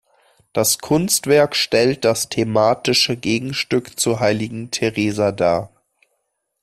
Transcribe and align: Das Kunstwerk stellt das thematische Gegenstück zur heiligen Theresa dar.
Das 0.51 0.79
Kunstwerk 0.79 1.55
stellt 1.55 2.05
das 2.05 2.27
thematische 2.27 3.17
Gegenstück 3.17 3.99
zur 3.99 4.19
heiligen 4.19 4.71
Theresa 4.71 5.31
dar. 5.31 5.69